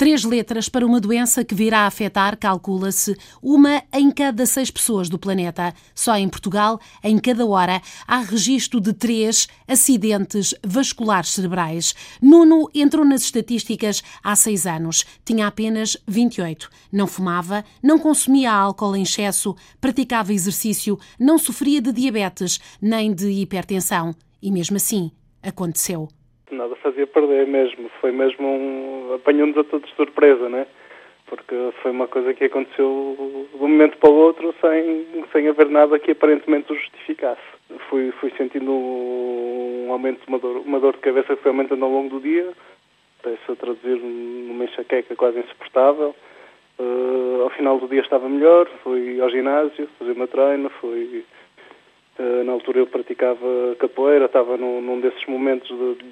Três 0.00 0.24
letras 0.24 0.66
para 0.66 0.86
uma 0.86 0.98
doença 0.98 1.44
que 1.44 1.54
virá 1.54 1.80
a 1.80 1.86
afetar, 1.86 2.34
calcula-se, 2.38 3.14
uma 3.42 3.82
em 3.92 4.10
cada 4.10 4.46
seis 4.46 4.70
pessoas 4.70 5.10
do 5.10 5.18
planeta. 5.18 5.74
Só 5.94 6.16
em 6.16 6.26
Portugal, 6.26 6.80
em 7.04 7.18
cada 7.18 7.44
hora, 7.44 7.82
há 8.06 8.16
registro 8.20 8.80
de 8.80 8.94
três 8.94 9.46
acidentes 9.68 10.54
vasculares 10.64 11.32
cerebrais. 11.32 11.94
Nuno 12.18 12.70
entrou 12.74 13.04
nas 13.04 13.24
estatísticas 13.24 14.02
há 14.24 14.34
seis 14.34 14.64
anos. 14.66 15.04
Tinha 15.22 15.46
apenas 15.46 15.98
28. 16.08 16.70
Não 16.90 17.06
fumava, 17.06 17.62
não 17.82 17.98
consumia 17.98 18.50
álcool 18.50 18.96
em 18.96 19.02
excesso, 19.02 19.54
praticava 19.82 20.32
exercício, 20.32 20.98
não 21.18 21.36
sofria 21.36 21.78
de 21.78 21.92
diabetes 21.92 22.58
nem 22.80 23.12
de 23.12 23.28
hipertensão. 23.28 24.14
E 24.40 24.50
mesmo 24.50 24.78
assim, 24.78 25.10
aconteceu 25.42 26.08
nada 26.54 26.74
fazia 26.76 27.06
perder 27.06 27.46
mesmo. 27.46 27.90
Foi 28.00 28.12
mesmo 28.12 28.46
um. 28.46 29.14
apanhou-nos 29.14 29.56
a 29.58 29.64
todos 29.64 29.88
de 29.88 29.96
surpresa, 29.96 30.48
né? 30.48 30.66
Porque 31.26 31.54
foi 31.82 31.92
uma 31.92 32.08
coisa 32.08 32.34
que 32.34 32.44
aconteceu 32.44 33.16
de 33.52 33.56
um 33.56 33.68
momento 33.68 33.96
para 33.98 34.10
o 34.10 34.14
outro 34.14 34.54
sem, 34.60 35.06
sem 35.32 35.48
haver 35.48 35.68
nada 35.68 35.98
que 35.98 36.10
aparentemente 36.10 36.72
o 36.72 36.76
justificasse. 36.76 37.40
Fui, 37.88 38.10
fui 38.20 38.32
sentindo 38.36 38.72
um 38.72 39.92
aumento, 39.92 40.20
uma 40.26 40.38
dor, 40.38 40.62
uma 40.66 40.80
dor 40.80 40.94
de 40.94 41.00
cabeça 41.00 41.36
que 41.36 41.42
foi 41.42 41.52
aumentando 41.52 41.84
ao 41.84 41.90
longo 41.90 42.08
do 42.08 42.20
dia. 42.20 42.52
Peço 43.22 43.52
a 43.52 43.56
traduzir 43.56 43.96
numa 43.96 44.64
enxaqueca 44.64 45.14
quase 45.14 45.38
insuportável. 45.38 46.14
Uh, 46.80 47.42
ao 47.42 47.50
final 47.50 47.78
do 47.78 47.86
dia 47.86 48.00
estava 48.00 48.26
melhor, 48.26 48.66
fui 48.82 49.20
ao 49.20 49.28
ginásio 49.28 49.86
fazer 49.98 50.14
meu 50.14 50.26
treino, 50.26 50.70
fui 50.80 51.26
uh, 52.18 52.44
na 52.44 52.52
altura 52.52 52.78
eu 52.78 52.86
praticava 52.86 53.76
capoeira, 53.78 54.24
estava 54.24 54.56
num, 54.56 54.80
num 54.80 54.98
desses 54.98 55.24
momentos 55.26 55.68
de, 55.68 56.04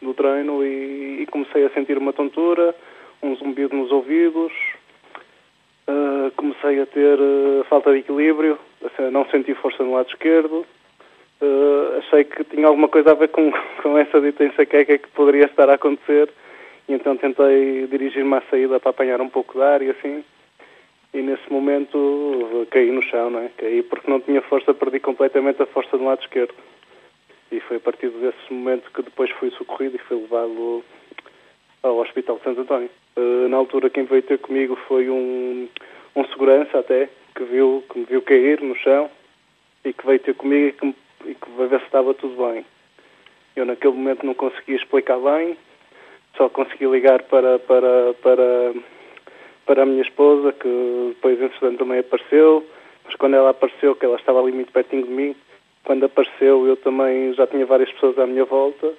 do 0.00 0.14
treino 0.14 0.64
e, 0.64 1.22
e, 1.22 1.26
comecei 1.26 1.64
a 1.64 1.70
sentir 1.70 1.98
uma 1.98 2.12
tontura, 2.12 2.74
um 3.22 3.34
zumbido 3.36 3.76
nos 3.76 3.90
ouvidos, 3.90 4.52
uh, 5.88 6.30
comecei 6.36 6.80
a 6.80 6.86
ter 6.86 7.18
uh, 7.18 7.64
falta 7.68 7.92
de 7.92 7.98
equilíbrio, 7.98 8.58
não 9.12 9.28
senti 9.30 9.54
força 9.54 9.82
no 9.82 9.94
lado 9.94 10.08
esquerdo, 10.08 10.64
uh, 11.40 11.98
achei 11.98 12.24
que 12.24 12.44
tinha 12.44 12.66
alguma 12.66 12.88
coisa 12.88 13.10
a 13.10 13.14
ver 13.14 13.28
com, 13.28 13.50
com 13.82 13.98
essa 13.98 14.20
dita 14.20 14.44
enxaqueca 14.44 14.98
que 14.98 15.08
poderia 15.08 15.46
estar 15.46 15.68
a 15.68 15.74
acontecer 15.74 16.28
e 16.88 16.94
então 16.94 17.16
tentei 17.16 17.86
dirigir-me 17.86 18.34
à 18.34 18.42
saída 18.50 18.80
para 18.80 18.90
apanhar 18.90 19.20
um 19.20 19.28
pouco 19.28 19.58
de 19.58 19.64
ar 19.64 19.82
e 19.82 19.90
assim. 19.90 20.24
E 21.12 21.22
nesse 21.22 21.50
momento 21.50 22.66
caí 22.70 22.90
no 22.90 23.02
chão, 23.02 23.30
não 23.30 23.40
é? 23.40 23.50
Caí 23.56 23.82
porque 23.82 24.10
não 24.10 24.20
tinha 24.20 24.42
força, 24.42 24.74
perdi 24.74 25.00
completamente 25.00 25.62
a 25.62 25.66
força 25.66 25.96
do 25.96 26.04
lado 26.04 26.20
esquerdo 26.20 26.54
e 27.50 27.60
foi 27.60 27.78
a 27.78 27.80
partir 27.80 28.08
desse 28.10 28.52
momento 28.52 28.90
que 28.92 29.02
depois 29.02 29.30
fui 29.32 29.50
socorrido 29.52 29.96
e 29.96 30.00
fui 30.00 30.16
levado 30.16 30.84
ao 31.82 31.98
Hospital 31.98 32.36
de 32.38 32.44
Santo 32.44 32.60
António. 32.60 32.90
Uh, 33.16 33.48
na 33.48 33.56
altura 33.56 33.90
quem 33.90 34.04
veio 34.04 34.22
ter 34.22 34.38
comigo 34.38 34.76
foi 34.86 35.08
um, 35.08 35.68
um 36.14 36.24
segurança 36.26 36.78
até, 36.78 37.08
que, 37.34 37.44
viu, 37.44 37.84
que 37.90 37.98
me 37.98 38.04
viu 38.04 38.22
cair 38.22 38.60
no 38.60 38.74
chão 38.76 39.10
e 39.84 39.92
que 39.92 40.06
veio 40.06 40.18
ter 40.20 40.34
comigo 40.34 40.68
e 40.68 40.72
que, 40.72 40.94
e 41.30 41.34
que 41.34 41.50
veio 41.56 41.68
ver 41.68 41.80
se 41.80 41.86
estava 41.86 42.14
tudo 42.14 42.36
bem. 42.50 42.64
Eu 43.56 43.64
naquele 43.64 43.94
momento 43.94 44.24
não 44.24 44.34
conseguia 44.34 44.76
explicar 44.76 45.18
bem, 45.18 45.56
só 46.36 46.48
consegui 46.48 46.86
ligar 46.86 47.22
para, 47.24 47.58
para, 47.58 48.14
para, 48.22 48.74
para 49.66 49.82
a 49.82 49.86
minha 49.86 50.02
esposa, 50.02 50.52
que 50.52 51.12
depois 51.14 51.40
entretanto 51.40 51.78
também 51.78 51.98
apareceu, 51.98 52.64
mas 53.04 53.14
quando 53.16 53.34
ela 53.34 53.50
apareceu, 53.50 53.96
que 53.96 54.04
ela 54.04 54.16
estava 54.16 54.40
ali 54.40 54.52
muito 54.52 54.70
pertinho 54.70 55.04
de 55.04 55.10
mim, 55.10 55.36
quando 55.88 56.04
apareceu 56.04 56.66
eu 56.66 56.76
também 56.76 57.32
já 57.32 57.46
tinha 57.46 57.64
várias 57.64 57.90
pessoas 57.92 58.18
à 58.18 58.26
minha 58.26 58.44
volta 58.44 58.92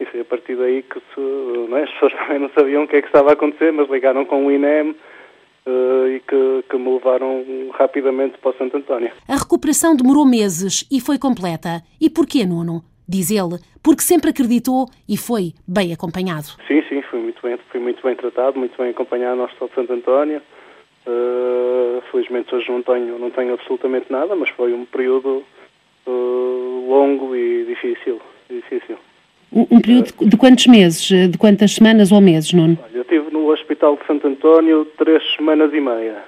e 0.00 0.04
foi 0.04 0.18
a 0.18 0.24
partir 0.24 0.56
daí 0.56 0.82
que 0.82 0.98
é? 0.98 1.82
as 1.84 1.90
pessoas 1.92 2.12
também 2.18 2.40
não 2.40 2.50
sabiam 2.50 2.82
o 2.82 2.88
que 2.88 2.96
é 2.96 3.00
que 3.00 3.06
estava 3.06 3.30
a 3.30 3.34
acontecer, 3.34 3.72
mas 3.72 3.88
ligaram 3.88 4.24
com 4.24 4.44
o 4.44 4.50
INEM 4.50 4.90
uh, 4.90 6.08
e 6.08 6.18
que, 6.18 6.64
que 6.68 6.76
me 6.76 6.92
levaram 6.92 7.70
rapidamente 7.72 8.36
para 8.38 8.50
o 8.50 8.54
Santo 8.54 8.76
António. 8.76 9.12
A 9.28 9.36
recuperação 9.36 9.94
demorou 9.94 10.26
meses 10.26 10.84
e 10.90 11.00
foi 11.00 11.20
completa. 11.20 11.80
E 12.00 12.10
porquê, 12.10 12.44
Nuno? 12.44 12.82
Diz 13.08 13.30
ele, 13.30 13.60
porque 13.80 14.02
sempre 14.02 14.30
acreditou 14.30 14.86
e 15.08 15.16
foi 15.16 15.52
bem 15.68 15.92
acompanhado. 15.92 16.46
Sim, 16.66 16.82
sim, 16.88 17.00
fui 17.02 17.20
muito 17.20 17.40
bem, 17.42 17.56
fui 17.70 17.78
muito 17.78 18.02
bem 18.02 18.16
tratado, 18.16 18.58
muito 18.58 18.76
bem 18.76 18.90
acompanhado 18.90 19.36
no 19.36 19.44
Hospital 19.44 19.68
de 19.68 19.74
Santo 19.76 19.92
António. 19.92 20.42
Uh, 21.06 22.02
felizmente 22.10 22.52
hoje 22.52 22.68
não 22.72 22.82
tenho, 22.82 23.20
não 23.20 23.30
tenho 23.30 23.54
absolutamente 23.54 24.10
nada, 24.10 24.34
mas 24.34 24.48
foi 24.50 24.72
um 24.72 24.84
período 24.84 25.44
uh, 26.06 26.86
longo 26.88 27.34
e 27.34 27.64
difícil. 27.64 28.20
difícil. 28.50 28.96
Um, 29.52 29.66
um 29.70 29.80
período 29.80 30.12
de 30.26 30.36
quantos 30.36 30.66
meses? 30.66 31.02
De 31.30 31.38
quantas 31.38 31.72
semanas 31.72 32.10
ou 32.10 32.20
meses, 32.20 32.52
Nuno? 32.52 32.78
Eu 32.92 33.02
estive 33.02 33.30
no 33.30 33.48
Hospital 33.52 33.96
de 33.96 34.06
Santo 34.06 34.26
António 34.26 34.84
três 34.98 35.22
semanas 35.36 35.72
e 35.72 35.80
meia. 35.80 36.22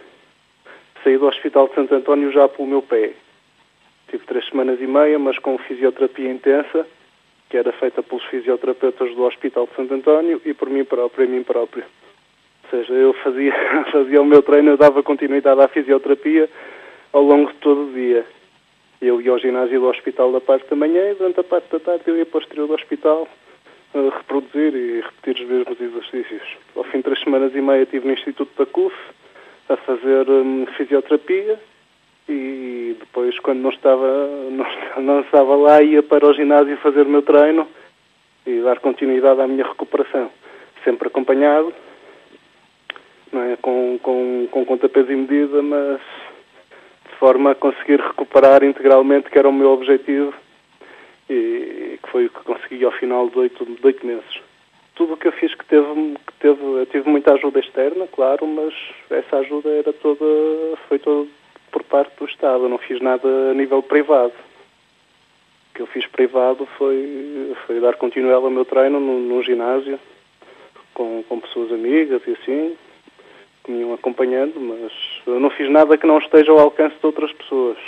Saí 1.03 1.19
do 1.19 1.27
Hospital 1.27 1.69
de 1.69 1.75
Santo 1.75 1.95
António 1.95 2.33
já 2.33 2.49
pelo 2.49 2.69
meu 2.69 2.83
pé. 2.83 3.13
Tive 4.09 4.25
três 4.27 4.47
semanas 4.49 4.81
e 4.81 4.87
meia, 4.87 5.19
mas 5.19 5.39
com 5.39 5.59
fisioterapia 5.59 6.31
intensa, 6.31 6.87
que 7.51 7.57
era 7.57 7.73
feita 7.73 8.03
pelos 8.03 8.25
fisioterapeutas 8.25 9.15
do 9.15 9.25
Hospital 9.25 9.67
de 9.67 9.75
Santo 9.75 9.95
António 9.95 10.41
e 10.45 10.55
por 10.55 10.71
mim 10.71 10.85
próprio, 10.85 11.25
e 11.25 11.29
mim 11.29 11.43
próprio. 11.43 11.85
Ou 12.65 12.71
seja, 12.71 12.93
eu 12.93 13.13
fazia, 13.15 13.53
fazia 13.91 14.23
o 14.23 14.25
meu 14.25 14.43
treino, 14.43 14.71
eu 14.71 14.77
dava 14.77 15.03
continuidade 15.03 15.61
à 15.61 15.69
fisioterapia 15.69 16.49
ao 17.13 17.23
longo 17.23 17.51
de 17.51 17.59
todo 17.59 17.89
o 17.89 17.93
dia. 17.93 18.25
Eu 19.01 19.21
ia 19.21 19.31
ao 19.31 19.39
ginásio 19.39 19.81
do 19.81 19.89
hospital 19.89 20.33
da 20.33 20.41
parte 20.41 20.69
da 20.71 20.77
manhã 20.77 21.11
e 21.11 21.15
durante 21.15 21.41
a 21.41 21.45
parte 21.45 21.71
da 21.71 21.81
tarde 21.81 22.05
eu 22.07 22.17
ia 22.17 22.27
para 22.27 22.39
o 22.39 22.43
exterior 22.43 22.67
do 22.67 22.75
hospital 22.75 23.29
reproduzir 23.95 24.75
e 24.75 25.01
repetir 25.01 25.45
os 25.45 25.51
mesmos 25.51 25.81
exercícios. 25.81 26.43
Ao 26.75 26.85
fim 26.85 26.99
de 26.99 27.05
três 27.05 27.21
semanas 27.21 27.55
e 27.55 27.61
meia 27.61 27.83
estive 27.83 28.07
no 28.07 28.13
Instituto 28.13 28.51
da 28.59 28.67
CUF 28.67 28.95
a 29.69 29.77
fazer 29.77 30.29
hum, 30.29 30.67
fisioterapia 30.77 31.59
e 32.29 32.97
depois 32.99 33.39
quando 33.41 33.61
não 33.61 33.71
estava, 33.71 34.29
não, 34.51 35.03
não 35.03 35.21
estava 35.21 35.57
lá 35.57 35.83
ia 35.83 36.03
para 36.03 36.27
o 36.27 36.35
ginásio 36.35 36.77
fazer 36.79 37.03
o 37.03 37.11
meu 37.11 37.23
treino 37.23 37.67
e 38.47 38.61
dar 38.61 38.79
continuidade 38.81 39.41
à 39.41 39.47
minha 39.47 39.67
recuperação. 39.67 40.31
Sempre 40.85 41.09
acompanhado, 41.09 41.73
não 43.33 43.43
é? 43.43 43.57
com, 43.57 43.99
com, 44.03 44.49
com 44.51 44.65
conta, 44.65 44.89
peso 44.89 45.11
e 45.11 45.17
medida, 45.17 45.63
mas 45.63 46.01
forma 47.19 47.53
a 47.53 47.55
conseguir 47.55 48.01
recuperar 48.01 48.63
integralmente, 48.63 49.31
que 49.31 49.39
era 49.39 49.49
o 49.49 49.53
meu 49.53 49.71
objetivo, 49.71 50.35
e 51.29 51.99
que 52.03 52.11
foi 52.11 52.27
o 52.27 52.31
que 52.31 52.45
consegui 52.45 52.85
ao 52.85 52.93
final 52.93 53.29
de 53.29 53.39
oito, 53.39 53.65
de 53.65 53.87
oito 53.87 54.07
meses. 54.07 54.41
Tudo 54.95 55.15
o 55.15 55.17
que 55.17 55.29
eu 55.29 55.33
fiz 55.33 55.55
que 55.55 55.65
teve, 55.67 56.15
que 56.27 56.33
teve, 56.41 56.63
eu 56.63 56.87
tive 56.87 57.09
muita 57.09 57.35
ajuda 57.35 57.61
externa, 57.61 58.07
claro, 58.07 58.47
mas 58.47 58.73
essa 59.11 59.39
ajuda 59.39 59.69
era 59.69 59.93
toda, 59.93 60.25
foi 60.89 60.99
toda 60.99 61.29
por 61.71 61.83
parte 61.83 62.17
do 62.17 62.25
Estado, 62.25 62.65
eu 62.65 62.69
não 62.69 62.79
fiz 62.79 63.01
nada 63.01 63.29
a 63.51 63.55
nível 63.55 63.83
privado. 63.83 64.33
O 64.33 65.75
que 65.75 65.83
eu 65.83 65.87
fiz 65.87 66.07
privado 66.07 66.67
foi, 66.79 67.55
foi 67.67 67.81
dar 67.81 67.97
continuidade 67.97 68.45
ao 68.45 68.51
meu 68.51 68.65
treino 68.65 68.99
num, 68.99 69.43
ginásio, 69.43 70.01
com, 70.95 71.23
com 71.29 71.41
pessoas 71.41 71.71
amigas 71.71 72.23
e 72.27 72.31
assim, 72.31 72.77
que 73.63 73.71
me 73.71 73.81
iam 73.81 73.93
acompanhando, 73.93 74.59
mas 74.59 75.16
eu 75.27 75.41
não 75.41 75.51
fiz 75.51 75.71
nada 75.71 75.97
que 75.97 76.07
não 76.07 76.19
esteja 76.19 76.53
ao 76.53 76.59
alcance 76.59 76.97
de 76.99 77.07
outras 77.07 77.33
pessoas. 77.33 77.79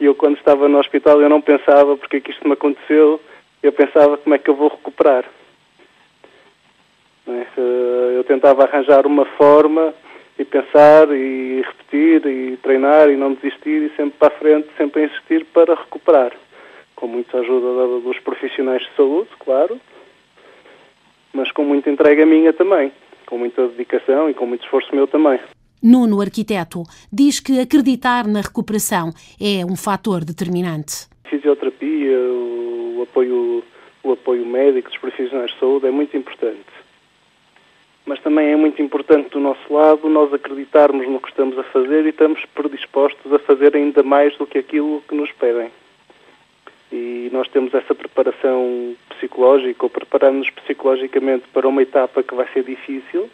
E 0.00 0.04
eu, 0.04 0.14
quando 0.14 0.36
estava 0.36 0.68
no 0.68 0.78
hospital, 0.78 1.20
eu 1.20 1.28
não 1.28 1.40
pensava 1.40 1.96
porque 1.96 2.16
é 2.16 2.20
que 2.20 2.30
isto 2.30 2.46
me 2.46 2.54
aconteceu, 2.54 3.20
eu 3.62 3.72
pensava 3.72 4.16
como 4.16 4.34
é 4.34 4.38
que 4.38 4.50
eu 4.50 4.54
vou 4.54 4.68
recuperar. 4.68 5.24
É? 7.28 7.46
Eu 8.16 8.24
tentava 8.24 8.64
arranjar 8.64 9.06
uma 9.06 9.24
forma 9.24 9.94
e 10.38 10.44
pensar 10.44 11.08
e 11.12 11.62
repetir 11.62 12.26
e 12.26 12.56
treinar 12.56 13.08
e 13.10 13.16
não 13.16 13.34
desistir 13.34 13.82
e 13.82 13.96
sempre 13.96 14.18
para 14.18 14.28
a 14.28 14.38
frente, 14.38 14.68
sempre 14.76 15.02
a 15.02 15.04
insistir 15.06 15.44
para 15.46 15.74
recuperar. 15.74 16.32
Com 16.96 17.06
muita 17.06 17.38
ajuda 17.38 18.00
dos 18.00 18.18
profissionais 18.20 18.82
de 18.82 18.90
saúde, 18.96 19.28
claro, 19.38 19.80
mas 21.32 21.50
com 21.52 21.64
muita 21.64 21.90
entrega 21.90 22.24
minha 22.26 22.52
também 22.52 22.92
com 23.32 23.38
muita 23.38 23.66
dedicação 23.66 24.28
e 24.28 24.34
com 24.34 24.44
muito 24.44 24.62
esforço 24.62 24.94
meu 24.94 25.06
também. 25.06 25.40
Nuno, 25.82 26.20
arquiteto, 26.20 26.84
diz 27.12 27.40
que 27.40 27.58
acreditar 27.58 28.28
na 28.28 28.40
recuperação 28.40 29.10
é 29.40 29.66
um 29.66 29.74
fator 29.74 30.24
determinante. 30.24 31.08
Fisioterapia, 31.24 32.18
o 32.18 33.02
apoio, 33.02 33.64
o 34.04 34.12
apoio 34.12 34.46
médico 34.46 34.88
dos 34.88 34.98
profissionais 34.98 35.50
de 35.50 35.58
saúde 35.58 35.88
é 35.88 35.90
muito 35.90 36.16
importante. 36.16 36.70
Mas 38.06 38.20
também 38.20 38.52
é 38.52 38.56
muito 38.56 38.80
importante 38.80 39.30
do 39.30 39.40
nosso 39.40 39.72
lado 39.72 40.08
nós 40.08 40.32
acreditarmos 40.32 41.08
no 41.08 41.20
que 41.20 41.30
estamos 41.30 41.58
a 41.58 41.64
fazer 41.64 42.06
e 42.06 42.10
estamos 42.10 42.44
predispostos 42.54 43.32
a 43.32 43.40
fazer 43.40 43.74
ainda 43.74 44.04
mais 44.04 44.36
do 44.38 44.46
que 44.46 44.58
aquilo 44.58 45.02
que 45.08 45.16
nos 45.16 45.32
pedem. 45.32 45.70
e 46.92 47.30
nós 47.32 47.48
temos 47.48 47.72
essa 47.74 47.94
preparação 47.94 48.94
psicológica 49.08 49.84
ou 49.84 49.90
preparamos-nos 49.90 50.50
psicologicamente 50.50 51.44
para 51.52 51.66
uma 51.66 51.82
etapa 51.82 52.22
que 52.22 52.34
vai 52.34 52.46
ser 52.52 52.62
difícil, 52.64 53.30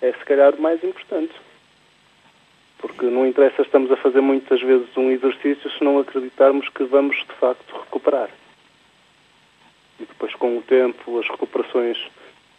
é 0.00 0.10
se 0.12 0.24
calhar 0.24 0.54
o 0.54 0.62
mais 0.62 0.82
importante. 0.82 1.32
Porque 2.78 3.06
não 3.06 3.26
interessa 3.26 3.62
estamos 3.62 3.90
a 3.90 3.96
fazer 3.96 4.20
muitas 4.20 4.60
vezes 4.60 4.88
um 4.96 5.10
exercício 5.10 5.70
se 5.70 5.82
não 5.82 5.98
acreditarmos 5.98 6.68
que 6.68 6.84
vamos 6.84 7.16
de 7.16 7.34
facto 7.34 7.76
recuperar. 7.76 8.30
E 10.00 10.04
depois 10.04 10.34
com 10.34 10.58
o 10.58 10.62
tempo 10.62 11.18
as 11.18 11.28
recuperações 11.28 11.98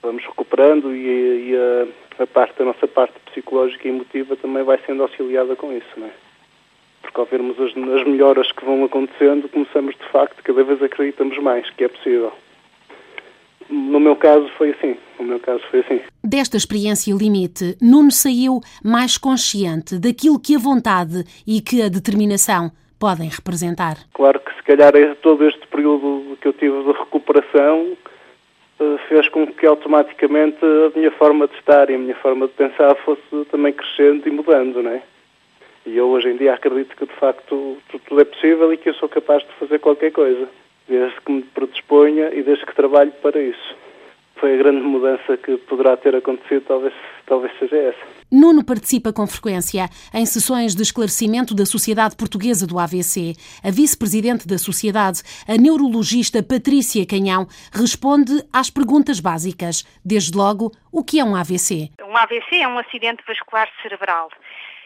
vamos 0.02 0.24
recuperando 0.26 0.94
e, 0.94 1.52
e 1.52 1.56
a, 1.56 2.24
a, 2.24 2.28
parte, 2.28 2.62
a 2.62 2.66
nossa 2.66 2.88
parte 2.88 3.20
psicológica 3.32 3.88
e 3.88 3.92
emotiva 3.92 4.36
também 4.36 4.64
vai 4.64 4.80
sendo 4.86 5.04
auxiliada 5.04 5.56
com 5.56 5.72
isso, 5.74 5.88
não 5.98 6.08
é? 6.08 6.12
Porque 7.02 7.20
ao 7.20 7.26
vermos 7.26 7.60
as, 7.60 7.72
as 7.72 8.08
melhoras 8.08 8.52
que 8.52 8.66
vão 8.66 8.84
acontecendo, 8.84 9.50
começamos 9.50 9.96
de 9.96 10.06
facto, 10.10 10.44
cada 10.44 10.64
vez 10.64 10.82
acreditamos 10.82 11.38
mais 11.38 11.70
que 11.70 11.84
é 11.84 11.88
possível. 11.88 12.34
No 13.70 14.00
meu 14.00 14.16
caso 14.16 14.48
foi 14.58 14.72
assim. 14.72 14.98
No 15.20 15.26
meu 15.26 15.40
caso 15.40 15.62
foi 15.70 15.82
assim. 15.82 16.02
Desta 16.24 16.58
experiência 16.58 17.14
limite, 17.14 17.78
Nuno 17.82 18.12
saiu 18.12 18.62
mais 18.84 19.18
consciente 19.18 20.00
daquilo 20.00 20.40
que 20.40 20.56
a 20.56 20.60
vontade 20.60 21.24
e 21.46 21.62
que 21.62 21.82
a 21.82 21.90
determinação 21.90 22.72
podem 23.00 23.30
representar. 23.30 23.98
Claro 24.14 24.40
que 24.40 24.54
se 24.56 24.64
calhar 24.64 24.96
é 24.96 25.16
todo 25.16 25.48
este 25.48 25.66
período 25.68 26.38
que 26.42 26.48
eu 26.48 26.54
tive 26.54 26.84
de 26.84 26.92
recuperação 26.92 27.98
eh, 28.80 28.98
fez 29.08 29.30
com 29.30 29.48
que 29.48 29.66
automaticamente 29.66 30.58
a 30.64 30.98
minha 30.98 31.12
forma 31.12 31.48
de 31.48 31.56
estar 31.56 31.90
e 31.90 31.96
a 31.96 31.98
minha 31.98 32.16
forma 32.16 32.48
de 32.48 32.54
pensar 32.54 32.96
fosse 33.06 33.46
também 33.52 33.74
crescendo 33.74 34.28
e 34.28 34.32
mudando, 34.32 34.82
não 34.82 34.92
é? 34.92 35.02
E 35.86 35.98
eu 35.98 36.08
hoje 36.08 36.30
em 36.30 36.38
dia 36.38 36.54
acredito 36.54 36.96
que 36.96 37.06
de 37.06 37.14
facto 37.14 37.78
tudo 37.90 38.22
é 38.22 38.26
possível 38.26 38.72
e 38.74 38.78
que 38.78 38.90
eu 38.90 38.94
sou 38.96 39.10
capaz 39.10 39.44
de 39.44 39.54
fazer 39.60 39.80
qualquer 39.80 40.12
coisa 40.12 40.48
predisponha 41.70 42.34
e 42.34 42.44
desde 42.44 42.66
que 42.66 42.76
trabalhe 42.76 43.12
para 43.22 43.40
isso. 43.42 43.78
Foi 44.36 44.54
a 44.54 44.58
grande 44.58 44.82
mudança 44.82 45.36
que 45.38 45.58
poderá 45.58 45.98
ter 45.98 46.16
acontecido, 46.16 46.64
talvez, 46.66 46.94
talvez 47.26 47.52
seja 47.60 47.76
essa. 47.76 48.00
Nuno 48.32 48.64
participa 48.64 49.12
com 49.12 49.28
frequência 49.28 49.90
em 50.14 50.26
sessões 50.26 50.74
de 50.76 50.82
esclarecimento 50.82 51.54
da 51.54 51.66
Sociedade 51.66 52.16
Portuguesa 52.16 52.66
do 52.66 52.80
AVC. 52.80 53.34
A 53.62 53.70
vice-presidente 53.70 54.48
da 54.48 54.58
Sociedade, 54.58 55.24
a 55.46 55.58
neurologista 55.58 56.42
Patrícia 56.42 57.06
Canhão, 57.06 57.48
responde 57.74 58.32
às 58.54 58.70
perguntas 58.70 59.20
básicas. 59.20 59.84
Desde 60.06 60.38
logo, 60.38 60.72
o 60.90 61.04
que 61.04 61.20
é 61.20 61.24
um 61.24 61.36
AVC? 61.36 61.90
Um 62.02 62.16
AVC 62.16 62.62
é 62.62 62.68
um 62.68 62.78
acidente 62.80 63.22
vascular 63.28 63.68
cerebral. 63.82 64.30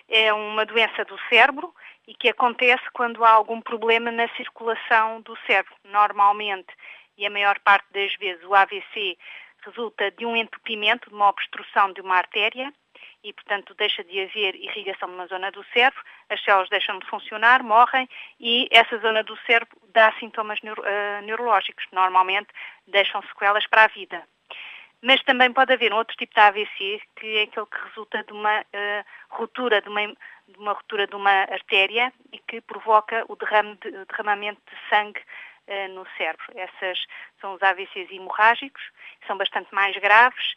É 0.10 0.34
uma 0.34 0.66
doença 0.66 1.06
do 1.06 1.16
cérebro 1.30 1.72
e 2.08 2.14
que 2.14 2.30
acontece 2.30 2.84
quando 2.94 3.24
há 3.24 3.32
algum 3.32 3.62
problema 3.62 4.12
na 4.12 4.28
circulação 4.36 5.22
do 5.22 5.38
cérebro. 5.46 5.74
Normalmente, 5.86 6.74
e 7.18 7.26
a 7.26 7.30
maior 7.30 7.60
parte 7.60 7.86
das 7.94 8.14
vezes, 8.16 8.44
o 8.44 8.56
AVC 8.56 9.18
resulta 9.66 10.12
de 10.12 10.26
um 10.26 10.36
entupimento, 10.36 11.10
de 11.10 11.16
uma 11.16 11.30
obstrução 11.30 11.94
de 11.94 12.02
uma 12.02 12.16
artéria 12.16 12.74
e, 13.24 13.32
portanto, 13.32 13.74
deixa 13.76 14.04
de 14.04 14.20
haver 14.22 14.56
irrigação 14.56 15.08
numa 15.08 15.28
zona 15.28 15.50
do 15.52 15.64
cérebro, 15.74 16.02
as 16.30 16.44
células 16.44 16.70
deixam 16.70 17.00
de 17.00 17.08
funcionar, 17.08 17.64
morrem 17.64 18.08
e 18.40 18.68
essa 18.70 18.98
zona 18.98 19.24
do 19.24 19.38
cérebro 19.46 19.78
dá 19.94 20.12
sintomas 20.20 20.62
neuro, 20.62 20.82
uh, 20.82 21.22
neurológicos, 21.26 21.86
normalmente 21.92 22.50
deixam 22.88 23.22
sequelas 23.24 23.66
para 23.68 23.86
a 23.86 23.88
vida. 23.88 24.24
Mas 25.02 25.22
também 25.24 25.52
pode 25.52 25.74
haver 25.74 25.94
um 25.94 25.98
outro 25.98 26.16
tipo 26.16 26.34
de 26.34 26.40
AVC, 26.40 27.02
que 27.18 27.38
é 27.38 27.42
aquele 27.44 27.66
que 27.66 27.84
resulta 27.88 28.24
de 28.24 28.34
uma 28.34 28.62
uh, 28.62 29.06
ruptura 29.30 29.82
de 29.82 29.90
uma 29.90 30.02
de 30.48 30.58
uma 30.58 30.74
ruptura 30.74 31.08
de 31.08 31.16
uma 31.16 31.32
artéria 31.32 32.12
e 32.32 32.40
que 32.40 32.62
provoca 32.62 33.26
o 33.28 33.36
derrame 33.36 33.78
de, 33.82 33.92
derramamento 34.06 34.62
de 34.70 34.90
sangue 34.90 35.22
uh, 35.68 35.94
no 35.94 36.06
cérebro. 36.18 36.46
Essas 36.56 37.06
são 37.40 37.54
os 37.54 37.62
AVCs 37.62 38.12
hemorrágicos, 38.12 38.82
são 39.28 39.38
bastante 39.38 39.74
mais 39.74 39.96
graves 39.98 40.56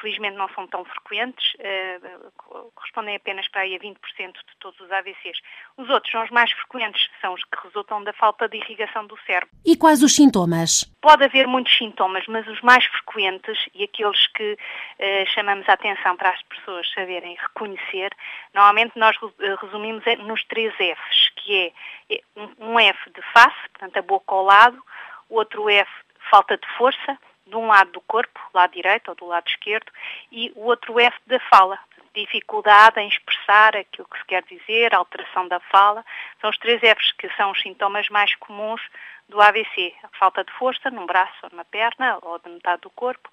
felizmente 0.00 0.36
não 0.36 0.48
são 0.50 0.66
tão 0.66 0.84
frequentes, 0.84 1.54
uh, 1.54 2.32
correspondem 2.74 3.16
apenas 3.16 3.48
para 3.48 3.62
aí 3.62 3.74
a 3.74 3.78
20% 3.78 3.96
de 4.32 4.56
todos 4.60 4.78
os 4.80 4.90
AVCs. 4.90 5.38
Os 5.76 5.88
outros 5.88 6.10
são 6.10 6.22
os 6.22 6.30
mais 6.30 6.50
frequentes, 6.52 7.08
são 7.20 7.34
os 7.34 7.44
que 7.44 7.56
resultam 7.62 8.02
da 8.04 8.12
falta 8.12 8.48
de 8.48 8.56
irrigação 8.56 9.06
do 9.06 9.18
cérebro. 9.26 9.48
E 9.64 9.76
quais 9.76 10.02
os 10.02 10.14
sintomas? 10.14 10.84
Pode 11.00 11.24
haver 11.24 11.46
muitos 11.46 11.76
sintomas, 11.76 12.24
mas 12.26 12.46
os 12.46 12.60
mais 12.62 12.84
frequentes 12.86 13.58
e 13.74 13.84
aqueles 13.84 14.26
que 14.28 14.52
uh, 14.54 15.26
chamamos 15.34 15.68
a 15.68 15.74
atenção 15.74 16.16
para 16.16 16.30
as 16.30 16.42
pessoas 16.42 16.90
saberem 16.92 17.36
reconhecer, 17.36 18.10
normalmente 18.54 18.98
nós 18.98 19.16
eh, 19.40 19.56
resumimos 19.60 20.04
nos 20.18 20.44
três 20.44 20.72
Fs, 20.74 21.30
que 21.36 21.72
é 22.10 22.20
um 22.58 22.78
F 22.78 23.10
de 23.10 23.22
face, 23.32 23.68
portanto 23.70 23.96
a 23.96 24.02
boca 24.02 24.34
ao 24.34 24.44
lado, 24.44 24.82
outro 25.28 25.68
F, 25.68 25.90
falta 26.30 26.56
de 26.56 26.66
força, 26.76 27.18
de 27.46 27.56
um 27.56 27.66
lado 27.66 27.92
do 27.92 28.00
corpo, 28.00 28.40
lado 28.52 28.72
direito 28.72 29.08
ou 29.08 29.14
do 29.14 29.26
lado 29.26 29.48
esquerdo, 29.48 29.90
e 30.32 30.52
o 30.54 30.66
outro 30.66 30.98
F 30.98 31.16
da 31.26 31.38
fala, 31.40 31.78
dificuldade 32.14 33.00
em 33.00 33.08
expressar 33.08 33.76
aquilo 33.76 34.08
que 34.08 34.18
se 34.18 34.24
quer 34.24 34.42
dizer, 34.44 34.94
alteração 34.94 35.48
da 35.48 35.60
fala. 35.60 36.04
São 36.40 36.50
os 36.50 36.58
três 36.58 36.80
Fs 36.80 37.12
que 37.12 37.28
são 37.36 37.50
os 37.50 37.60
sintomas 37.60 38.08
mais 38.08 38.34
comuns 38.36 38.80
do 39.28 39.40
AVC. 39.40 39.92
A 40.02 40.08
falta 40.18 40.44
de 40.44 40.52
força 40.52 40.90
num 40.90 41.06
braço 41.06 41.34
ou 41.42 41.50
numa 41.50 41.64
perna 41.64 42.18
ou 42.22 42.38
de 42.38 42.48
metade 42.48 42.82
do 42.82 42.90
corpo, 42.90 43.28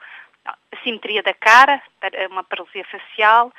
a 0.45 0.55
simetria 0.83 1.21
da 1.21 1.33
cara, 1.33 1.81
uma 2.31 2.43
paralisia 2.43 2.83
facial 2.85 3.51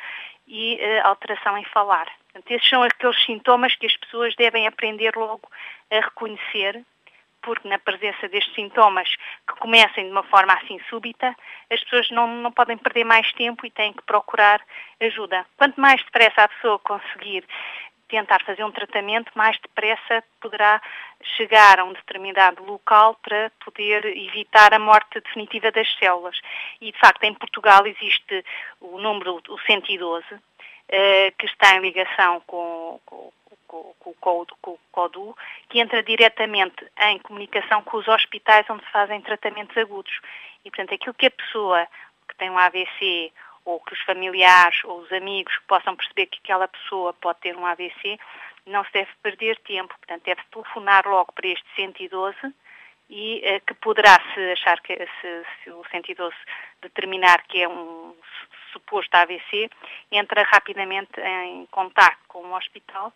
e 0.46 0.74
uh, 0.74 1.06
alteração 1.06 1.56
em 1.56 1.64
falar. 1.66 2.10
Portanto, 2.24 2.50
esses 2.50 2.68
são 2.68 2.82
aqueles 2.82 3.24
sintomas 3.24 3.76
que 3.76 3.86
as 3.86 3.96
pessoas 3.96 4.34
devem 4.34 4.66
aprender 4.66 5.14
logo 5.16 5.48
a 5.90 6.00
reconhecer 6.00 6.84
porque 7.42 7.68
na 7.68 7.78
presença 7.78 8.28
destes 8.28 8.54
sintomas 8.54 9.08
que 9.46 9.54
comecem 9.58 10.04
de 10.04 10.10
uma 10.10 10.22
forma 10.22 10.52
assim 10.54 10.78
súbita, 10.88 11.36
as 11.70 11.82
pessoas 11.84 12.10
não, 12.10 12.26
não 12.26 12.52
podem 12.52 12.78
perder 12.78 13.04
mais 13.04 13.30
tempo 13.32 13.66
e 13.66 13.70
têm 13.70 13.92
que 13.92 14.02
procurar 14.02 14.60
ajuda. 15.00 15.44
Quanto 15.56 15.80
mais 15.80 16.02
depressa 16.04 16.44
a 16.44 16.48
pessoa 16.48 16.78
conseguir 16.78 17.44
tentar 18.12 18.44
fazer 18.44 18.62
um 18.62 18.70
tratamento, 18.70 19.32
mais 19.34 19.58
depressa 19.58 20.22
poderá 20.38 20.82
chegar 21.36 21.80
a 21.80 21.84
um 21.84 21.94
determinado 21.94 22.62
local 22.62 23.16
para 23.22 23.50
poder 23.64 24.04
evitar 24.04 24.74
a 24.74 24.78
morte 24.78 25.18
definitiva 25.20 25.72
das 25.72 25.90
células. 25.98 26.38
E, 26.78 26.92
de 26.92 26.98
facto, 26.98 27.24
em 27.24 27.32
Portugal 27.32 27.86
existe 27.86 28.44
o 28.80 28.98
número, 28.98 29.40
o 29.48 29.58
112, 29.60 30.26
eh, 30.90 31.32
que 31.38 31.46
está 31.46 31.74
em 31.74 31.80
ligação 31.80 32.42
com, 32.46 33.00
com, 33.06 33.32
com, 33.72 34.14
com, 34.20 34.46
com 34.60 34.70
o 34.72 34.78
CODU, 34.92 35.36
que 35.70 35.80
entra 35.80 36.02
diretamente 36.02 36.86
em 37.06 37.18
comunicação 37.20 37.82
com 37.82 37.96
os 37.96 38.06
hospitais 38.06 38.68
onde 38.68 38.84
se 38.84 38.90
fazem 38.90 39.20
tratamentos 39.22 39.76
agudos. 39.76 40.12
E, 40.64 40.70
portanto, 40.70 40.94
aquilo 40.94 41.14
que 41.14 41.26
a 41.26 41.30
pessoa 41.30 41.86
que 42.28 42.36
tem 42.36 42.50
um 42.50 42.58
AVC 42.58 43.32
ou 43.64 43.80
que 43.80 43.94
os 43.94 44.00
familiares 44.02 44.84
ou 44.84 44.98
os 45.00 45.12
amigos 45.12 45.56
possam 45.66 45.96
perceber 45.96 46.26
que 46.26 46.40
aquela 46.42 46.68
pessoa 46.68 47.14
pode 47.14 47.40
ter 47.40 47.56
um 47.56 47.64
AVC, 47.64 48.18
não 48.66 48.84
se 48.84 48.92
deve 48.92 49.10
perder 49.22 49.58
tempo. 49.60 49.94
Portanto, 49.98 50.22
deve 50.24 50.42
telefonar 50.50 51.06
logo 51.06 51.32
para 51.32 51.48
este 51.48 51.66
112 51.76 52.36
e 53.08 53.38
uh, 53.38 53.60
que 53.66 53.74
poderá, 53.74 54.20
se 54.34 54.52
achar 54.52 54.80
que 54.80 54.96
se, 54.96 55.44
se 55.62 55.70
o 55.70 55.82
112 55.90 56.34
determinar 56.82 57.42
que 57.46 57.62
é 57.62 57.68
um 57.68 58.14
suposto 58.72 59.14
AVC, 59.14 59.70
entra 60.10 60.42
rapidamente 60.42 61.20
em 61.20 61.66
contato 61.66 62.18
com 62.26 62.38
o 62.38 62.56
hospital 62.56 63.12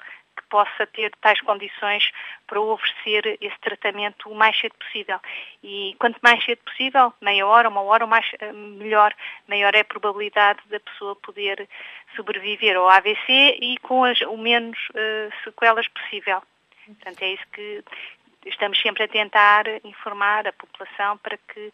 possa 0.49 0.87
ter 0.87 1.11
tais 1.21 1.41
condições 1.41 2.11
para 2.47 2.61
oferecer 2.61 3.39
esse 3.41 3.59
tratamento 3.61 4.29
o 4.31 4.35
mais 4.35 4.59
cedo 4.59 4.75
possível. 4.75 5.19
E 5.63 5.95
quanto 5.99 6.19
mais 6.23 6.45
cedo 6.45 6.59
possível, 6.65 7.13
meia 7.21 7.47
hora, 7.47 7.69
uma 7.69 7.83
hora, 7.83 8.07
mais, 8.07 8.27
eh, 8.39 8.53
melhor, 8.53 9.15
maior 9.49 9.75
é 9.75 9.81
a 9.81 9.85
probabilidade 9.85 10.61
da 10.67 10.81
pessoa 10.81 11.17
poder 11.17 11.69
sobreviver 12.15 12.77
ao 12.77 12.89
AVC 12.89 13.59
e 13.61 13.77
com 13.79 14.05
as, 14.05 14.21
o 14.23 14.37
menos 14.37 14.79
uh, 14.91 15.45
sequelas 15.45 15.89
possível. 15.89 16.43
Portanto, 16.87 17.23
é 17.23 17.29
isso 17.33 17.47
que 17.53 17.85
estamos 18.47 18.81
sempre 18.81 19.05
a 19.05 19.09
tentar 19.09 19.65
informar 19.85 20.47
a 20.47 20.53
população 20.53 21.19
para 21.19 21.37
que 21.37 21.73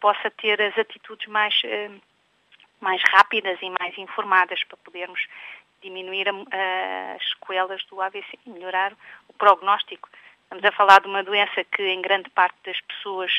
possa 0.00 0.30
ter 0.30 0.60
as 0.60 0.76
atitudes 0.78 1.26
mais, 1.26 1.54
uh, 1.64 2.00
mais 2.80 3.02
rápidas 3.02 3.58
e 3.62 3.70
mais 3.80 3.96
informadas 3.98 4.62
para 4.64 4.76
podermos 4.78 5.26
diminuir 5.82 6.28
a, 6.28 7.14
as 7.14 7.28
sequelas 7.30 7.84
do 7.86 8.00
AVC 8.00 8.38
melhorar 8.46 8.92
o 9.28 9.32
prognóstico. 9.32 10.08
Estamos 10.42 10.64
a 10.64 10.72
falar 10.72 11.00
de 11.00 11.06
uma 11.06 11.22
doença 11.22 11.62
que 11.64 11.82
em 11.82 12.02
grande 12.02 12.28
parte 12.30 12.56
das 12.64 12.80
pessoas 12.80 13.32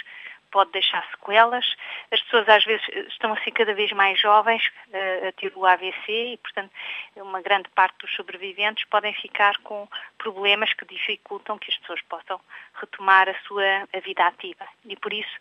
pode 0.52 0.72
deixar 0.72 1.04
sequelas. 1.10 1.66
As 2.12 2.22
pessoas 2.22 2.48
às 2.50 2.64
vezes 2.66 2.86
estão 3.08 3.34
assim 3.34 3.52
cada 3.52 3.74
vez 3.74 3.92
mais 3.94 4.20
jovens 4.20 4.62
uh, 4.90 5.30
a 5.30 5.32
ter 5.32 5.52
o 5.56 5.66
AVC 5.66 6.34
e, 6.34 6.38
portanto, 6.38 6.72
uma 7.16 7.42
grande 7.42 7.70
parte 7.70 7.98
dos 8.00 8.14
sobreviventes 8.16 8.86
podem 8.86 9.14
ficar 9.14 9.58
com 9.60 9.88
problemas 10.18 10.74
que 10.74 10.86
dificultam 10.86 11.58
que 11.58 11.72
as 11.72 11.78
pessoas 11.78 12.02
possam 12.04 12.40
retomar 12.80 13.30
a 13.30 13.36
sua 13.48 13.88
a 13.94 14.00
vida 14.02 14.28
ativa. 14.28 14.68
E 14.86 14.96
por 14.96 15.14
isso 15.14 15.36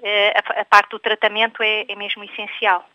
uh, 0.00 0.56
a, 0.56 0.60
a, 0.60 0.64
parte 0.64 0.90
do 0.90 0.98
tratamento 0.98 1.62
é, 1.62 1.86
é 1.88 1.94
mesmo 1.94 2.24
essencial 2.24 2.88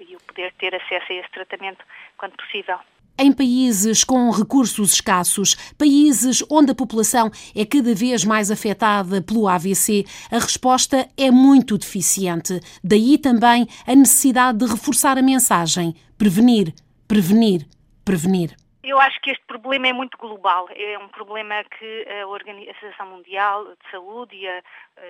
e 0.00 0.14
o 0.14 0.20
poder 0.20 0.52
ter 0.52 0.74
acesso 0.74 1.10
a 1.10 1.14
esse 1.14 1.30
tratamento 1.30 1.84
quando 2.16 2.36
possível. 2.36 2.78
Em 3.18 3.32
países 3.32 4.04
com 4.04 4.30
recursos 4.30 4.92
escassos, 4.92 5.54
países 5.78 6.44
onde 6.50 6.72
a 6.72 6.74
população 6.74 7.30
é 7.54 7.64
cada 7.64 7.94
vez 7.94 8.24
mais 8.24 8.50
afetada 8.50 9.22
pelo 9.22 9.48
AVC, 9.48 10.04
a 10.30 10.38
resposta 10.38 11.08
é 11.16 11.30
muito 11.30 11.78
deficiente. 11.78 12.60
Daí 12.82 13.18
também 13.18 13.66
a 13.86 13.94
necessidade 13.94 14.58
de 14.58 14.66
reforçar 14.66 15.18
a 15.18 15.22
mensagem: 15.22 15.94
prevenir, 16.18 16.74
prevenir, 17.08 17.66
prevenir. 18.04 18.56
Eu 18.86 19.00
acho 19.00 19.20
que 19.20 19.32
este 19.32 19.44
problema 19.46 19.88
é 19.88 19.92
muito 19.92 20.16
global. 20.16 20.68
É 20.70 20.96
um 20.96 21.08
problema 21.08 21.64
que 21.64 22.06
a 22.08 22.24
Organização 22.28 23.08
Mundial 23.08 23.64
de 23.64 23.90
Saúde 23.90 24.36
e 24.36 24.46
a, 24.46 24.62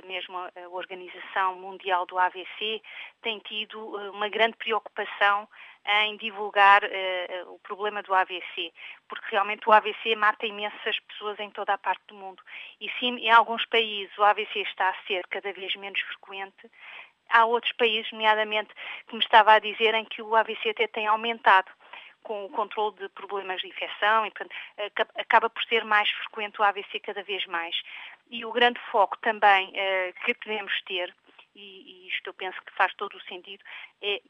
mesmo 0.06 0.38
a 0.38 0.50
Organização 0.70 1.56
Mundial 1.56 2.06
do 2.06 2.18
AVC 2.18 2.80
tem 3.20 3.38
tido 3.40 4.00
eh, 4.00 4.10
uma 4.12 4.30
grande 4.30 4.56
preocupação 4.56 5.46
em 5.87 6.16
divulgar 6.16 6.83
uh, 6.85 7.52
o 7.52 7.59
problema 7.61 8.02
do 8.02 8.14
AVC, 8.14 8.73
porque 9.09 9.26
realmente 9.31 9.69
o 9.69 9.73
AVC 9.73 10.16
mata 10.16 10.47
imensas 10.47 10.99
pessoas 11.09 11.38
em 11.38 11.50
toda 11.50 11.75
a 11.75 11.78
parte 11.78 12.02
do 12.09 12.14
mundo. 12.14 12.43
E 12.81 12.90
sim, 12.99 13.16
em 13.19 13.31
alguns 13.31 13.64
países 13.66 14.16
o 14.19 14.25
AVC 14.25 14.61
está 14.61 14.90
a 14.90 15.07
ser 15.07 15.26
cada 15.28 15.52
vez 15.52 15.75
menos 15.76 16.00
frequente, 16.00 16.71
há 17.28 17.45
outros 17.45 17.73
países, 17.73 18.11
nomeadamente, 18.12 18.75
que 19.07 19.14
me 19.14 19.23
estava 19.23 19.52
a 19.52 19.59
dizer 19.59 19.95
em 19.95 20.05
que 20.05 20.23
o 20.23 20.35
AVC 20.35 20.71
até 20.71 20.87
tem 20.87 21.07
aumentado 21.07 21.71
com 22.23 22.45
o 22.45 22.50
controle 22.50 22.97
de 22.97 23.09
problemas 23.11 23.61
de 23.61 23.69
infecção 23.69 24.26
e, 24.26 24.31
portanto, 24.33 24.52
acaba 25.16 25.49
por 25.49 25.62
ser 25.64 25.85
mais 25.85 26.11
frequente 26.11 26.61
o 26.61 26.64
AVC 26.64 26.99
cada 26.99 27.23
vez 27.23 27.47
mais. 27.47 27.76
E 28.28 28.45
o 28.45 28.50
grande 28.50 28.81
foco 28.90 29.16
também 29.19 29.69
uh, 29.69 30.25
que 30.25 30.35
devemos 30.45 30.73
ter, 30.83 31.14
e, 31.55 31.61
e, 31.61 32.09
isto 32.09 32.26
eu 32.26 32.35
penso 32.35 32.61
que 32.62 32.73
faz 32.75 32.93
todo 32.95 33.16
o 33.16 33.23
sentido, 33.23 33.62
é, 34.02 34.21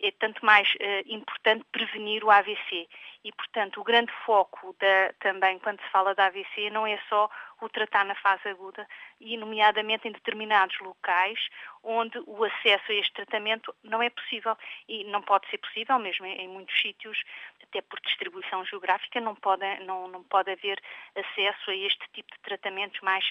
é 0.00 0.10
tanto 0.12 0.44
mais 0.44 0.68
uh, 0.74 0.78
importante 1.06 1.64
prevenir 1.72 2.24
o 2.24 2.30
AVC. 2.30 2.88
E, 3.24 3.32
portanto, 3.32 3.80
o 3.80 3.84
grande 3.84 4.12
foco 4.24 4.74
da, 4.78 5.12
também, 5.20 5.58
quando 5.58 5.80
se 5.80 5.90
fala 5.90 6.14
da 6.14 6.26
AVC, 6.26 6.70
não 6.70 6.86
é 6.86 6.98
só 7.08 7.28
o 7.60 7.68
tratar 7.68 8.04
na 8.04 8.14
fase 8.14 8.48
aguda, 8.48 8.86
e 9.20 9.36
nomeadamente 9.36 10.06
em 10.06 10.12
determinados 10.12 10.78
locais 10.78 11.48
onde 11.82 12.18
o 12.26 12.44
acesso 12.44 12.92
a 12.92 12.94
este 12.94 13.12
tratamento 13.12 13.74
não 13.82 14.00
é 14.00 14.08
possível. 14.10 14.56
E 14.88 15.04
não 15.04 15.22
pode 15.22 15.48
ser 15.48 15.58
possível, 15.58 15.98
mesmo 15.98 16.24
em, 16.26 16.42
em 16.42 16.48
muitos 16.48 16.80
sítios, 16.80 17.22
até 17.62 17.82
por 17.82 18.00
distribuição 18.00 18.64
geográfica, 18.64 19.20
não 19.20 19.34
pode, 19.34 19.64
não, 19.84 20.06
não 20.08 20.22
pode 20.22 20.50
haver 20.50 20.80
acesso 21.16 21.70
a 21.70 21.74
este 21.74 22.08
tipo 22.12 22.32
de 22.32 22.40
tratamentos 22.40 23.00
mais 23.00 23.28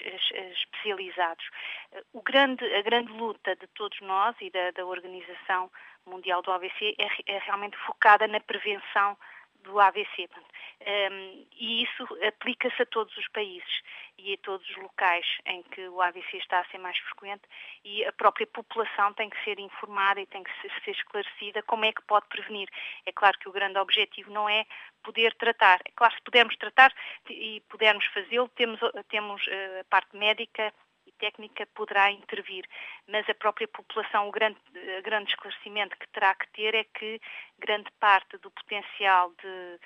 especializados. 0.52 1.48
O 2.12 2.22
grande, 2.22 2.64
a 2.74 2.82
grande 2.82 3.12
luta 3.12 3.56
de 3.56 3.66
todos 3.68 3.98
nós 4.00 4.36
e 4.40 4.50
da, 4.50 4.70
da 4.72 4.84
Organização 4.84 5.70
Mundial 6.08 6.42
do 6.42 6.50
AVC 6.52 6.94
é, 6.98 7.34
é 7.34 7.38
realmente 7.38 7.76
focada 7.78 8.26
na 8.26 8.40
prevenção 8.40 9.16
do 9.62 9.78
AVC. 9.78 10.28
Um, 10.80 11.46
e 11.52 11.82
isso 11.82 12.06
aplica-se 12.26 12.80
a 12.80 12.86
todos 12.86 13.16
os 13.16 13.28
países 13.28 13.82
e 14.16 14.34
a 14.34 14.38
todos 14.38 14.68
os 14.70 14.76
locais 14.76 15.26
em 15.46 15.62
que 15.64 15.88
o 15.88 16.00
AVC 16.00 16.36
está 16.36 16.60
a 16.60 16.64
ser 16.66 16.78
mais 16.78 16.96
frequente 16.98 17.42
e 17.84 18.04
a 18.04 18.12
própria 18.12 18.46
população 18.46 19.12
tem 19.14 19.28
que 19.28 19.42
ser 19.44 19.58
informada 19.58 20.20
e 20.20 20.26
tem 20.26 20.42
que 20.42 20.50
ser 20.84 20.90
esclarecida 20.92 21.62
como 21.64 21.84
é 21.84 21.92
que 21.92 22.02
pode 22.02 22.26
prevenir. 22.28 22.68
É 23.04 23.12
claro 23.12 23.38
que 23.38 23.48
o 23.48 23.52
grande 23.52 23.78
objetivo 23.78 24.30
não 24.30 24.48
é 24.48 24.64
poder 25.02 25.34
tratar. 25.34 25.80
É 25.84 25.90
claro 25.94 26.12
que 26.12 26.20
se 26.20 26.24
pudermos 26.24 26.56
tratar 26.56 26.92
e 27.28 27.60
pudermos 27.68 28.04
fazê-lo, 28.06 28.48
temos, 28.48 28.80
temos 29.08 29.46
eh, 29.48 29.80
a 29.80 29.84
parte 29.84 30.16
médica 30.16 30.72
técnica 31.18 31.66
poderá 31.74 32.10
intervir, 32.10 32.64
mas 33.06 33.28
a 33.28 33.34
própria 33.34 33.68
população, 33.68 34.28
o 34.28 34.32
grande, 34.32 34.58
o 34.98 35.02
grande 35.02 35.30
esclarecimento 35.30 35.96
que 35.98 36.08
terá 36.08 36.34
que 36.34 36.48
ter 36.52 36.74
é 36.74 36.84
que 36.84 37.20
grande 37.58 37.90
parte 38.00 38.38
do 38.38 38.50
potencial 38.50 39.32
de 39.42 39.78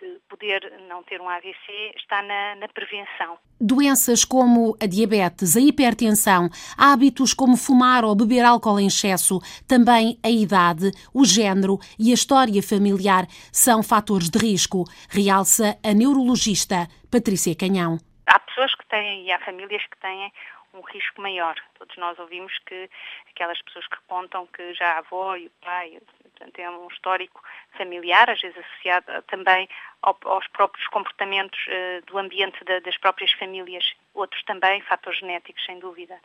de 0.00 0.20
poder 0.28 0.60
não 0.88 1.02
ter 1.02 1.20
um 1.20 1.28
AVC 1.28 1.94
está 1.96 2.22
na, 2.22 2.56
na, 2.56 2.68
prevenção. 2.68 3.38
Doenças 3.60 4.24
como 4.24 4.76
a 4.80 4.86
diabetes, 4.86 5.56
a 5.56 5.60
hipertensão, 5.60 6.48
hábitos 6.76 7.32
como 7.32 7.56
fumar 7.56 8.04
ou 8.04 8.14
beber 8.14 8.44
álcool 8.44 8.78
em 8.78 8.86
excesso, 8.86 9.40
também 9.66 10.18
a 10.22 10.28
idade, 10.28 10.90
o 11.14 11.24
género 11.24 11.78
e 11.98 12.10
a 12.10 12.14
história 12.14 12.62
familiar 12.62 13.26
são 13.50 13.82
fatores 13.82 14.28
de 14.28 14.38
risco, 14.38 14.84
realça 15.08 15.78
a 15.82 15.94
neurologista 15.94 16.86
Patrícia 17.10 17.56
Canhão. 17.56 17.98
Há 18.26 18.38
pessoas 18.40 18.74
que 18.74 18.86
têm 18.88 19.24
e 19.24 19.32
há 19.32 19.38
famílias 19.38 19.82
que 19.86 19.98
têm 20.00 20.32
um 20.76 20.82
risco 20.82 21.20
maior. 21.20 21.56
Todos 21.78 21.96
nós 21.96 22.18
ouvimos 22.18 22.56
que 22.66 22.90
aquelas 23.30 23.60
pessoas 23.62 23.86
que 23.88 23.96
contam 24.06 24.46
que 24.46 24.74
já 24.74 24.92
a 24.92 24.98
avó 24.98 25.36
e 25.36 25.46
o 25.46 25.50
pai 25.62 25.98
portanto, 26.22 26.58
é 26.58 26.70
um 26.70 26.88
histórico 26.88 27.42
familiar, 27.76 28.28
às 28.28 28.40
vezes 28.40 28.56
associado 28.58 29.22
também 29.22 29.68
aos 30.02 30.46
próprios 30.48 30.86
comportamentos 30.88 31.58
uh, 31.66 32.06
do 32.06 32.18
ambiente 32.18 32.62
da, 32.64 32.78
das 32.80 32.96
próprias 32.98 33.32
famílias, 33.32 33.94
outros 34.14 34.42
também, 34.44 34.80
fatores 34.82 35.18
genéticos, 35.18 35.64
sem 35.64 35.78
dúvida. 35.78 36.18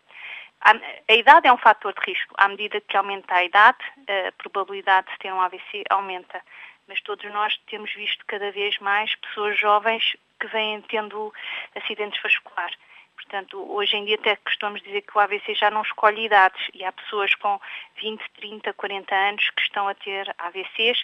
A, 0.61 1.13
idade 1.13 1.47
é 1.47 1.53
um 1.53 1.57
fator 1.57 1.93
de 1.93 2.11
risco. 2.11 2.35
À 2.37 2.47
medida 2.47 2.79
que 2.81 2.95
aumenta 2.95 3.33
a 3.33 3.43
idade, 3.43 3.79
a 4.27 4.31
probabilidade 4.33 5.11
de 5.11 5.17
ter 5.17 5.33
um 5.33 5.41
AVC 5.41 5.83
aumenta. 5.89 6.41
Mas 6.87 7.01
todos 7.01 7.25
nós 7.31 7.57
temos 7.67 7.91
visto 7.93 8.23
cada 8.27 8.51
vez 8.51 8.77
mais 8.77 9.15
pessoas 9.15 9.57
jovens 9.57 10.15
que 10.39 10.47
vêm 10.47 10.81
tendo 10.81 11.33
acidentes 11.75 12.21
vasculares. 12.21 12.77
Portanto, 13.21 13.63
hoje 13.71 13.95
em 13.95 14.05
dia 14.05 14.15
até 14.15 14.35
costumamos 14.37 14.81
dizer 14.81 15.01
que 15.01 15.15
o 15.15 15.19
AVC 15.19 15.53
já 15.53 15.69
não 15.69 15.83
escolhe 15.83 16.25
idades 16.25 16.59
e 16.73 16.83
há 16.83 16.91
pessoas 16.91 17.33
com 17.35 17.59
20, 18.01 18.21
30, 18.39 18.73
40 18.73 19.15
anos 19.15 19.49
que 19.51 19.61
estão 19.61 19.87
a 19.87 19.93
ter 19.93 20.33
AVCs, 20.37 21.03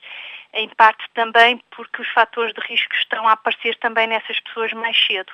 em 0.53 0.67
parte 0.69 1.07
também 1.13 1.61
porque 1.71 2.01
os 2.01 2.07
fatores 2.09 2.53
de 2.53 2.61
risco 2.61 2.93
estão 2.95 3.27
a 3.27 3.33
aparecer 3.33 3.77
também 3.77 4.07
nessas 4.07 4.39
pessoas 4.39 4.73
mais 4.73 4.97
cedo. 5.05 5.31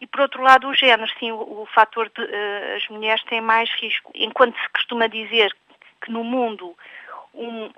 E 0.00 0.06
por 0.06 0.20
outro 0.20 0.42
lado, 0.42 0.68
o 0.68 0.74
género, 0.74 1.10
sim, 1.18 1.32
o, 1.32 1.62
o 1.62 1.66
fator 1.74 2.10
de 2.14 2.22
uh, 2.22 2.76
as 2.76 2.86
mulheres 2.88 3.22
têm 3.24 3.40
mais 3.40 3.70
risco. 3.80 4.12
Enquanto 4.14 4.56
se 4.60 4.68
costuma 4.68 5.08
dizer 5.08 5.56
que 6.00 6.12
no 6.12 6.22
mundo 6.22 6.76
um, 7.38 7.66
uh, 7.66 7.70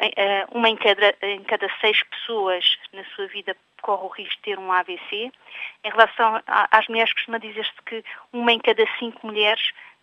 uma 0.53 0.69
em 0.69 0.77
cada, 0.77 1.15
em 1.23 1.43
cada 1.45 1.69
seis 1.81 2.03
pessoas 2.05 2.79
na 2.93 3.05
sua 3.17 3.27
vida 3.29 3.57
corre 3.83 4.05
o 4.05 4.09
risco 4.09 4.35
de 4.37 4.43
ter 4.43 4.59
um 4.59 4.73
AVC. 4.73 5.31
Em 5.85 5.91
relação 5.91 6.43
às 6.47 6.89
mulheres, 6.89 7.13
costuma 7.13 7.39
dizer-se 7.39 7.83
que 7.87 8.05
uma 8.33 8.53
em 8.53 8.59
cada 8.59 8.85
cinco 8.99 9.27
mulheres 9.27 9.63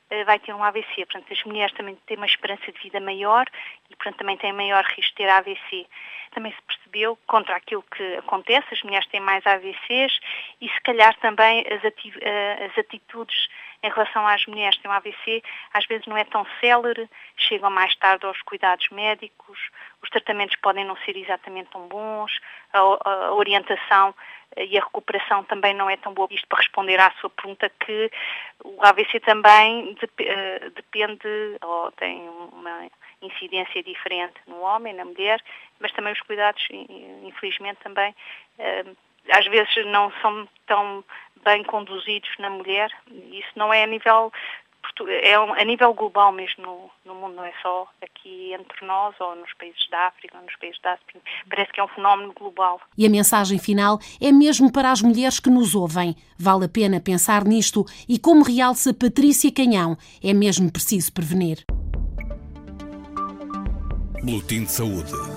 eh, 0.09 0.23
vai 0.23 0.39
ter 0.39 0.53
um 0.53 0.63
AVC. 0.63 1.05
Portanto, 1.05 1.31
as 1.31 1.43
mulheres 1.43 1.73
também 1.75 1.95
têm 2.05 2.17
uma 2.17 2.25
esperança 2.25 2.71
de 2.71 2.79
vida 2.81 2.99
maior 2.99 3.45
e, 3.89 3.95
portanto, 3.95 4.17
também 4.17 4.37
têm 4.37 4.53
maior 4.53 4.83
risco 4.85 5.11
de 5.11 5.15
ter 5.15 5.29
AVC. 5.29 5.85
Também 6.31 6.51
se 6.53 6.61
percebeu, 6.61 7.17
contra 7.27 7.55
aquilo 7.55 7.83
que 7.95 8.15
acontece, 8.15 8.67
as 8.71 8.81
mulheres 8.83 9.07
têm 9.07 9.19
mais 9.19 9.45
AVCs 9.45 10.19
e, 10.61 10.69
se 10.69 10.81
calhar, 10.81 11.15
também 11.19 11.65
as, 11.69 11.83
eh, 11.83 12.65
as 12.65 12.77
atitudes 12.77 13.47
em 13.84 13.89
relação 13.89 14.25
às 14.25 14.46
mulheres 14.46 14.75
que 14.75 14.84
têm 14.84 14.91
um 14.91 14.93
AVC, 14.93 15.43
às 15.74 15.86
vezes 15.86 16.05
não 16.07 16.17
é 16.17 16.24
tão 16.24 16.46
célere, 16.60 17.10
chegam 17.38 17.69
mais 17.69 17.96
tarde 17.96 18.25
aos 18.25 18.41
cuidados 18.41 18.89
médicos, 18.89 19.60
os 20.01 20.10
tratamentos 20.10 20.55
podem 20.57 20.86
não 20.86 20.98
ser 20.98 21.15
exatamente 21.15 21.69
tão 21.72 21.88
bons, 21.88 22.39
a, 22.74 22.79
a 22.79 23.34
orientação 23.34 24.13
e 24.55 24.77
a 24.77 24.84
recuperação 24.84 25.43
também 25.43 25.74
não 25.74 25.89
é 25.89 25.98
tão 25.98 26.13
boa. 26.13 26.27
Isto 26.31 26.48
para 26.48 26.60
responder 26.60 27.00
à 27.00 27.12
sua 27.19 27.29
pergunta 27.29 27.69
que 27.69 28.12
o 28.63 28.84
AVC 28.84 29.19
também 29.19 29.96
eh, 30.19 30.72
depende 30.75 31.57
ou 31.62 31.91
tem 31.91 32.27
uma 32.29 32.88
incidência 33.22 33.84
diferente 33.84 34.36
no 34.48 34.62
homem, 34.62 34.93
na 34.93 35.05
mulher, 35.05 35.41
mas 35.79 35.91
também 35.91 36.13
os 36.13 36.22
cuidados, 36.22 36.67
infelizmente, 37.24 37.79
também 37.84 38.15
eh, 38.57 38.86
às 39.31 39.46
vezes 39.48 39.86
não 39.88 40.12
são 40.22 40.48
tão 40.65 41.03
bem 41.48 41.63
conduzidos 41.63 42.30
na 42.39 42.50
mulher. 42.50 42.92
Isso 43.32 43.51
não 43.56 43.74
é 43.74 43.84
a 43.84 43.88
nível 43.88 44.34
é 45.24 45.36
a 45.36 45.63
nível 45.63 45.94
global 45.94 46.32
mesmo 46.32 46.63
no, 46.63 46.89
no, 47.06 47.20
mundo, 47.20 47.36
não 47.36 47.46
é 47.46 47.54
só 47.62 47.88
aqui 48.01 48.51
entre 48.54 48.86
nós 48.86 49.13
ou 49.20 49.36
nos 49.36 49.54
países 49.54 49.88
da 49.92 50.08
África 50.08 50.36
ou 50.38 50.44
nos 50.44 50.56
países 50.56 50.82
da 50.82 50.94
África. 50.94 51.20
Parece 51.48 51.72
que 51.72 51.80
é 51.80 51.84
um 51.84 51.88
fenómeno 51.89 52.34
global. 52.34 52.82
E 52.98 53.06
a 53.06 53.10
mensagem 53.10 53.60
final 53.60 54.00
é 54.20 54.32
mesmo 54.32 54.72
para 54.72 54.92
as 54.92 55.01
mulheres 55.01 55.39
que 55.39 55.50
nos 55.50 55.75
ouvem. 55.75 56.16
Vale 56.38 56.66
a 56.66 56.70
pena 56.70 57.00
pensar 57.00 57.44
nisto 57.44 57.86
e, 58.10 58.18
como 58.18 58.44
realça 58.44 58.94
Patrícia 58.94 59.54
Canhão, 59.54 59.96
é 60.24 60.34
mesmo 60.34 60.72
preciso 60.72 61.13
prevenir. 61.13 61.63
Boletim 64.24 64.63
de 64.63 64.72
Saúde. 64.72 65.37